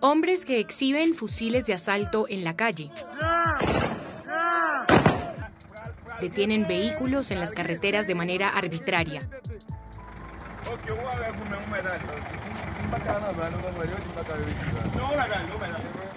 [0.00, 2.90] Hombres que exhiben fusiles de asalto en la calle.
[6.20, 9.20] Detienen vehículos en las carreteras de manera arbitraria.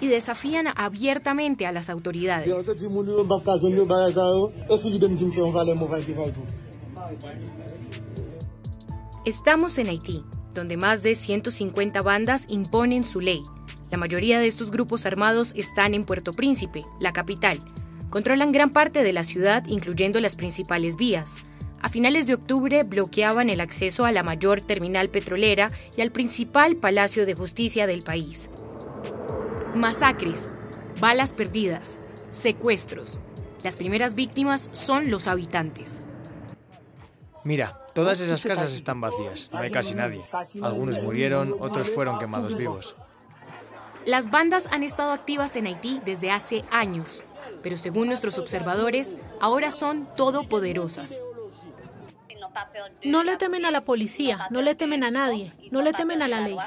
[0.00, 2.48] Y desafían abiertamente a las autoridades.
[9.26, 10.22] Estamos en Haití,
[10.54, 13.42] donde más de 150 bandas imponen su ley.
[13.90, 17.58] La mayoría de estos grupos armados están en Puerto Príncipe, la capital.
[18.08, 21.38] Controlan gran parte de la ciudad, incluyendo las principales vías.
[21.82, 26.76] A finales de octubre bloqueaban el acceso a la mayor terminal petrolera y al principal
[26.76, 28.48] palacio de justicia del país.
[29.74, 30.54] Masacres,
[31.00, 31.98] balas perdidas,
[32.30, 33.20] secuestros.
[33.64, 35.98] Las primeras víctimas son los habitantes.
[37.42, 40.22] Mira, todas esas casas están vacías, no hay casi nadie.
[40.62, 42.94] Algunos murieron, otros fueron quemados vivos.
[44.04, 47.24] Las bandas han estado activas en Haití desde hace años,
[47.62, 51.22] pero según nuestros observadores, ahora son todopoderosas.
[53.02, 56.28] No le temen a la policía, no le temen a nadie, no le temen a
[56.28, 56.58] la ley.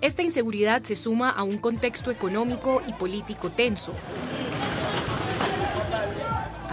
[0.00, 3.92] Esta inseguridad se suma a un contexto económico y político tenso,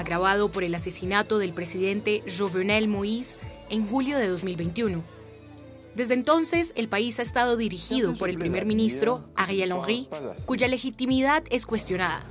[0.08, 3.36] agravado por el asesinato del presidente Jovenel Moïse
[3.70, 5.04] en julio de 2021.
[5.96, 10.08] Desde entonces, el país ha estado dirigido por el primer ministro Ariel Henry,
[10.46, 12.22] cuya legitimidad es cuestionada.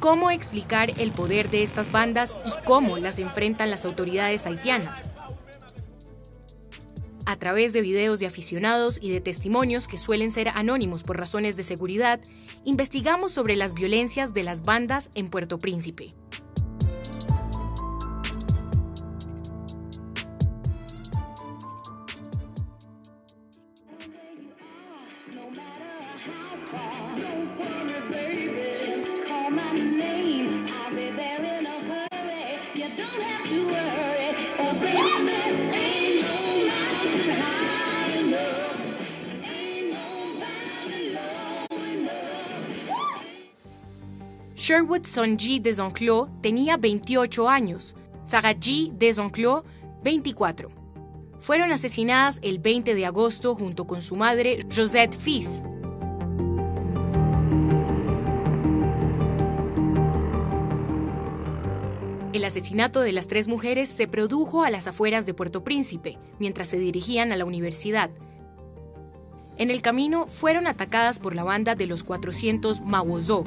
[0.00, 5.08] ¿Cómo explicar el poder de estas bandas y cómo las enfrentan las autoridades haitianas?
[7.24, 11.56] A través de videos de aficionados y de testimonios que suelen ser anónimos por razones
[11.56, 12.18] de seguridad,
[12.64, 16.08] investigamos sobre las violencias de las bandas en Puerto Príncipe.
[44.66, 47.94] Sherwood Sonji Desonclos tenía 28 años,
[48.24, 48.90] Sarah G.
[48.90, 49.62] Desonclos
[50.02, 50.72] 24.
[51.38, 55.62] Fueron asesinadas el 20 de agosto junto con su madre Josette Fils.
[62.32, 66.66] El asesinato de las tres mujeres se produjo a las afueras de Puerto Príncipe, mientras
[66.66, 68.10] se dirigían a la universidad.
[69.58, 73.44] En el camino fueron atacadas por la banda de los 400 Mawozo,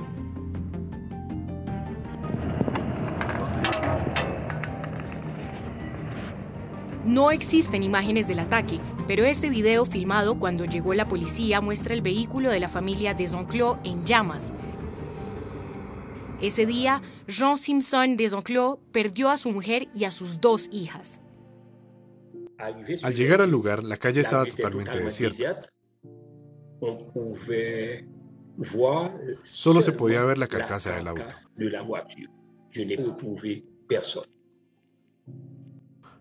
[7.09, 12.03] No existen imágenes del ataque, pero este video filmado cuando llegó la policía muestra el
[12.03, 14.53] vehículo de la familia Desonclos en llamas.
[16.39, 21.19] Ese día, Jean Simpson Desonclos perdió a su mujer y a sus dos hijas.
[22.59, 25.67] Al llegar al lugar, la calle estaba totalmente desierta.
[29.41, 31.25] Solo se podía ver la carcasa del auto.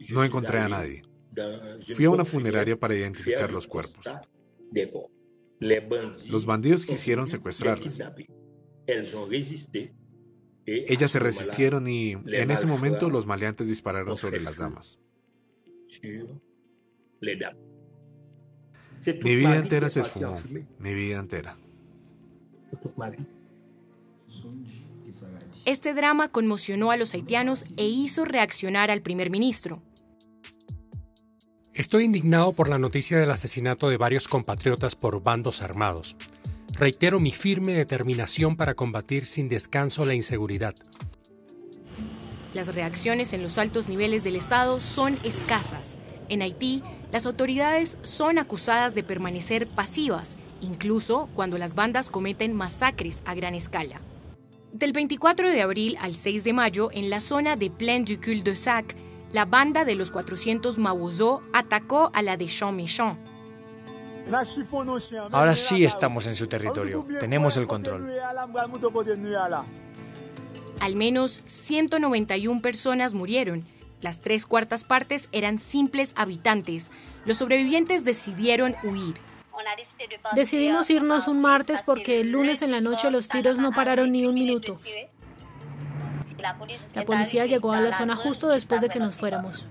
[0.09, 1.03] No encontré a nadie.
[1.95, 4.07] Fui a una funeraria para identificar los cuerpos.
[6.29, 8.01] Los bandidos quisieron secuestrarlas.
[10.67, 14.99] Ellas se resistieron y en ese momento los maleantes dispararon sobre las damas.
[19.23, 20.33] Mi vida entera se esfumó,
[20.79, 21.57] mi vida entera.
[25.65, 29.83] Este drama conmocionó a los haitianos e hizo reaccionar al primer ministro.
[31.79, 36.17] Estoy indignado por la noticia del asesinato de varios compatriotas por bandos armados.
[36.73, 40.75] Reitero mi firme determinación para combatir sin descanso la inseguridad.
[42.53, 45.97] Las reacciones en los altos niveles del Estado son escasas.
[46.29, 46.83] En Haití,
[47.13, 53.55] las autoridades son acusadas de permanecer pasivas, incluso cuando las bandas cometen masacres a gran
[53.55, 54.01] escala.
[54.73, 58.97] Del 24 de abril al 6 de mayo, en la zona de Plaine du Cul-de-Sac,
[59.33, 63.19] la banda de los 400 Mawozo atacó a la de Champ-Méchant.
[65.33, 67.07] Ahora sí estamos en su territorio.
[67.21, 68.11] Tenemos el control.
[70.81, 73.67] Al menos 191 personas murieron.
[74.01, 76.91] Las tres cuartas partes eran simples habitantes.
[77.25, 79.15] Los sobrevivientes decidieron huir.
[80.35, 84.25] Decidimos irnos un martes porque el lunes en la noche los tiros no pararon ni
[84.25, 84.77] un minuto.
[86.39, 89.67] La policía llegó a la zona justo después de que nos fuéramos.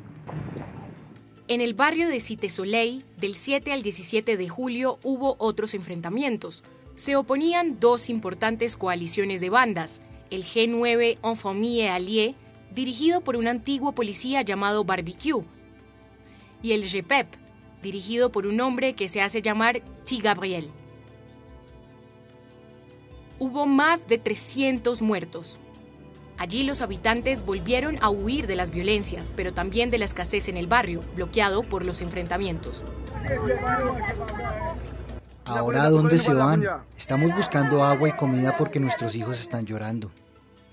[1.48, 6.64] En el barrio de Cité Soleil, del 7 al 17 de julio, hubo otros enfrentamientos.
[6.96, 12.36] Se oponían dos importantes coaliciones de bandas, el G9 En Famille Alliée,
[12.72, 15.46] dirigido por un antiguo policía llamado Barbecue,
[16.62, 17.28] y el GPEP,
[17.82, 20.18] dirigido por un hombre que se hace llamar T.
[20.18, 20.70] Gabriel.
[23.40, 25.60] Hubo más de 300 muertos.
[26.38, 30.58] Allí los habitantes volvieron a huir de las violencias, pero también de la escasez en
[30.58, 32.84] el barrio, bloqueado por los enfrentamientos.
[35.46, 36.64] Ahora, ¿a dónde se van?
[36.96, 40.12] Estamos buscando agua y comida porque nuestros hijos están llorando.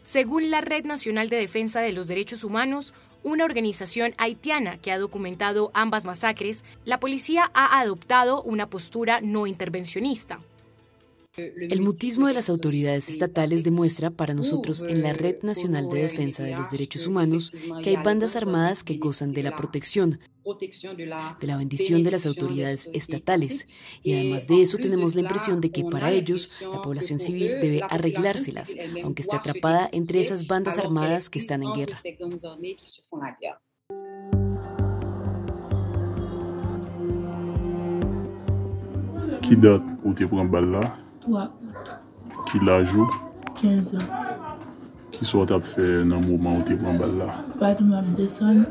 [0.03, 4.99] Según la Red Nacional de Defensa de los Derechos Humanos, una organización haitiana que ha
[4.99, 10.41] documentado ambas masacres, la policía ha adoptado una postura no intervencionista.
[11.37, 16.45] El mutismo de las autoridades estatales demuestra para nosotros en la Red Nacional de Defensa
[16.45, 17.53] de los Derechos Humanos
[17.83, 20.21] que hay bandas armadas que gozan de la protección,
[20.95, 23.67] de la bendición de las autoridades estatales.
[24.05, 27.83] Y además de eso tenemos la impresión de que para ellos la población civil debe
[27.83, 28.73] arreglárselas,
[29.03, 32.01] aunque esté atrapada entre esas bandas armadas que están en guerra.
[39.43, 39.57] Ki
[42.63, 43.09] lajou?
[43.61, 44.07] 15 an.
[45.15, 47.31] Ki sot ap fe nan mouman ou te pran bal la?
[47.61, 48.65] Pati m ap desan,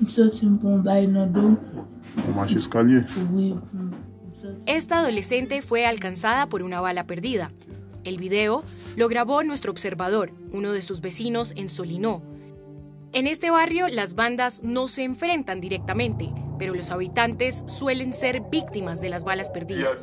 [0.00, 1.56] m soti m pon bay nan dom.
[2.26, 3.04] M manche eskalye?
[3.32, 3.54] Oui.
[4.66, 7.50] Esta adolescente fue alcanzada por una bala perdida.
[8.04, 8.64] El video
[8.96, 12.22] lo grabó nuestro observador, uno de sus vecinos en Solinó.
[13.12, 19.00] En este barrio las bandas no se enfrentan directamente, pero los habitantes suelen ser víctimas
[19.00, 20.02] de las balas perdidas.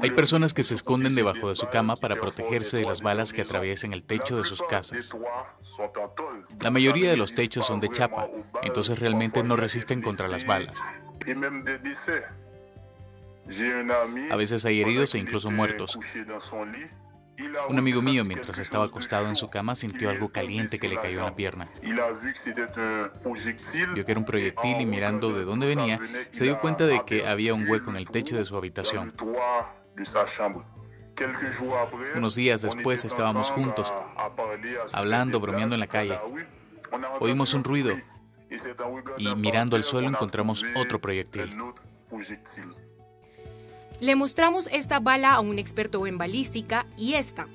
[0.00, 3.42] Hay personas que se esconden debajo de su cama para protegerse de las balas que
[3.42, 5.14] atraviesen el techo de sus casas.
[6.60, 8.30] La mayoría de los techos son de chapa,
[8.62, 10.80] entonces realmente no resisten contra las balas.
[14.30, 15.98] A veces hay heridos e incluso muertos.
[17.68, 21.20] Un amigo mío, mientras estaba acostado en su cama, sintió algo caliente que le cayó
[21.20, 21.68] en la pierna.
[23.94, 26.00] Vio que era un proyectil y mirando de dónde venía,
[26.30, 29.14] se dio cuenta de que había un hueco en el techo de su habitación.
[32.16, 33.92] Unos días después estábamos juntos,
[34.92, 36.18] hablando, bromeando en la calle.
[37.20, 37.96] Oímos un ruido
[39.16, 41.54] y mirando al suelo encontramos otro proyectil.
[44.02, 47.46] Le mostramos esta bala a un experto en balística y esta.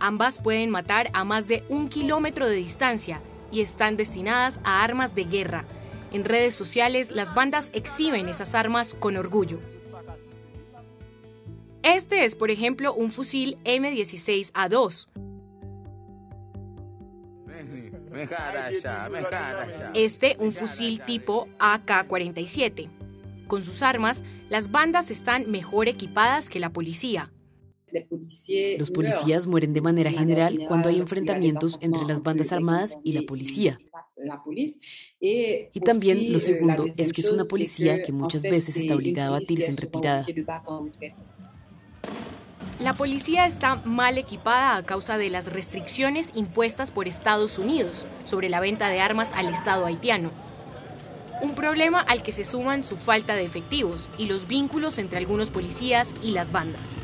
[0.00, 5.14] Ambas pueden matar a más de un kilómetro de distancia y están destinadas a armas
[5.14, 5.64] de guerra.
[6.12, 9.60] En redes sociales las bandas exhiben esas armas con orgullo.
[11.82, 15.08] Este es, por ejemplo, un fusil M16A2.
[19.94, 22.97] Este un fusil tipo AK-47.
[23.48, 27.32] Con sus armas, las bandas están mejor equipadas que la policía.
[28.78, 33.22] Los policías mueren de manera general cuando hay enfrentamientos entre las bandas armadas y la
[33.22, 33.78] policía.
[35.18, 39.40] Y también lo segundo es que es una policía que muchas veces está obligada a
[39.40, 40.26] batirse en retirada.
[42.80, 48.50] La policía está mal equipada a causa de las restricciones impuestas por Estados Unidos sobre
[48.50, 50.47] la venta de armas al Estado haitiano
[51.42, 55.50] un problema al que se suman su falta de efectivos y los vínculos entre algunos
[55.50, 56.94] policías y las bandas.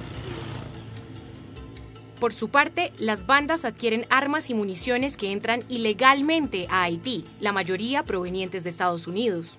[2.20, 7.52] Por su parte, las bandas adquieren armas y municiones que entran ilegalmente a Haití, la
[7.52, 9.58] mayoría provenientes de Estados Unidos.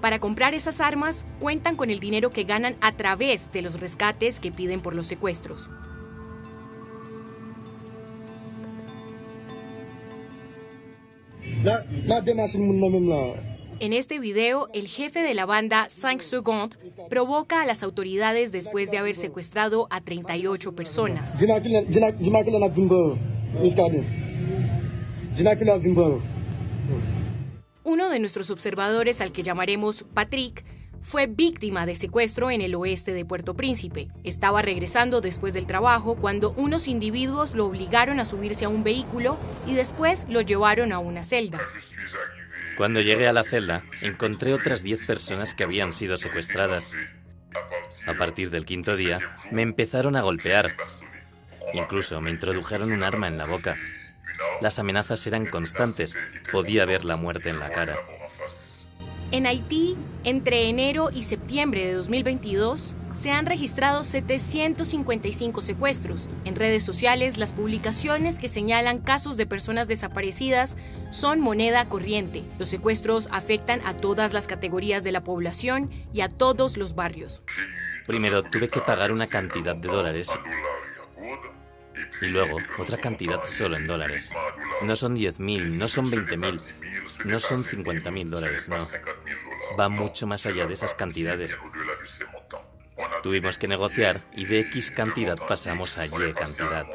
[0.00, 4.40] Para comprar esas armas, cuentan con el dinero que ganan a través de los rescates
[4.40, 5.68] que piden por los secuestros.
[13.80, 16.78] En este video, el jefe de la banda 5 Secondes
[17.10, 21.38] provoca a las autoridades después de haber secuestrado a 38 personas.
[27.84, 30.64] Uno de nuestros observadores, al que llamaremos Patrick,
[31.02, 34.08] fue víctima de secuestro en el oeste de Puerto Príncipe.
[34.24, 39.38] Estaba regresando después del trabajo cuando unos individuos lo obligaron a subirse a un vehículo
[39.66, 41.58] y después lo llevaron a una celda.
[42.76, 46.92] Cuando llegué a la celda, encontré otras 10 personas que habían sido secuestradas.
[48.06, 49.18] A partir del quinto día,
[49.50, 50.76] me empezaron a golpear.
[51.74, 53.76] Incluso me introdujeron un arma en la boca.
[54.60, 56.16] Las amenazas eran constantes.
[56.50, 57.96] Podía ver la muerte en la cara.
[59.32, 66.28] En Haití, entre enero y septiembre de 2022, se han registrado 755 secuestros.
[66.44, 70.76] En redes sociales, las publicaciones que señalan casos de personas desaparecidas
[71.10, 72.42] son moneda corriente.
[72.58, 77.42] Los secuestros afectan a todas las categorías de la población y a todos los barrios.
[78.08, 80.28] Primero tuve que pagar una cantidad de dólares
[82.20, 84.32] y luego otra cantidad solo en dólares.
[84.82, 86.60] No son 10.000, no son 20.000,
[87.24, 88.88] no son 50.000 dólares, no.
[89.78, 91.58] Va mucho más allá de esas cantidades.
[93.22, 96.86] Tuvimos que negociar y de X cantidad pasamos a Y cantidad.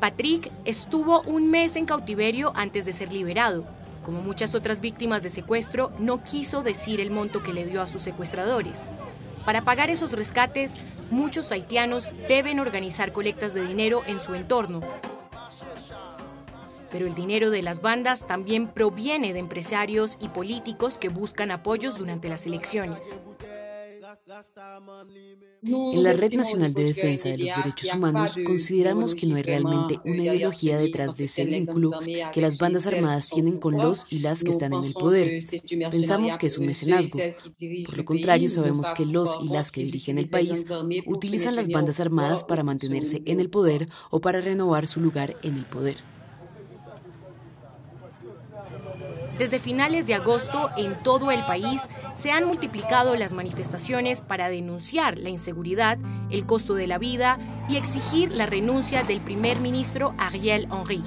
[0.00, 3.66] Patrick estuvo un mes en cautiverio antes de ser liberado.
[4.02, 7.86] Como muchas otras víctimas de secuestro, no quiso decir el monto que le dio a
[7.86, 8.86] sus secuestradores.
[9.46, 10.74] Para pagar esos rescates,
[11.10, 14.80] muchos haitianos deben organizar colectas de dinero en su entorno.
[16.94, 21.98] Pero el dinero de las bandas también proviene de empresarios y políticos que buscan apoyos
[21.98, 23.16] durante las elecciones.
[25.64, 29.98] En la Red Nacional de Defensa de los Derechos Humanos consideramos que no hay realmente
[30.04, 31.90] una ideología detrás de ese vínculo
[32.32, 35.42] que las bandas armadas tienen con los y las que están en el poder.
[35.90, 37.18] Pensamos que es un mecenazgo.
[37.86, 40.64] Por lo contrario, sabemos que los y las que dirigen el país
[41.06, 45.56] utilizan las bandas armadas para mantenerse en el poder o para renovar su lugar en
[45.56, 45.96] el poder.
[49.38, 51.82] Desde finales de agosto, en todo el país,
[52.14, 55.98] se han multiplicado las manifestaciones para denunciar la inseguridad,
[56.30, 57.38] el costo de la vida
[57.68, 61.02] y exigir la renuncia del primer ministro Ariel Henry.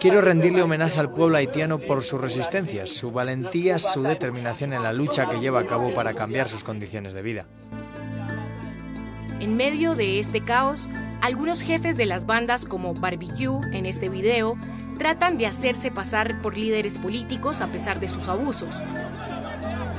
[0.00, 4.92] Quiero rendirle homenaje al pueblo haitiano por su resistencia, su valentía, su determinación en la
[4.92, 7.46] lucha que lleva a cabo para cambiar sus condiciones de vida.
[9.40, 10.88] En medio de este caos,
[11.28, 14.56] algunos jefes de las bandas como Barbecue en este video
[14.98, 18.76] tratan de hacerse pasar por líderes políticos a pesar de sus abusos.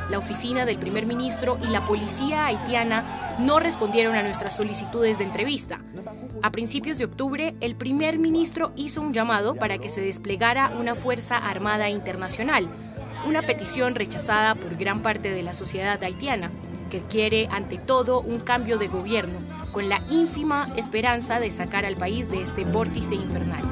[0.09, 5.25] La oficina del primer ministro y la policía haitiana no respondieron a nuestras solicitudes de
[5.25, 5.81] entrevista.
[6.41, 10.95] A principios de octubre, el primer ministro hizo un llamado para que se desplegara una
[10.95, 12.67] Fuerza Armada Internacional,
[13.27, 16.49] una petición rechazada por gran parte de la sociedad haitiana,
[16.89, 21.95] que quiere ante todo un cambio de gobierno con la ínfima esperanza de sacar al
[21.95, 23.68] país de este vórtice infernal.